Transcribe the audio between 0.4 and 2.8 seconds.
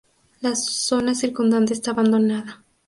zona circundante está abandonada.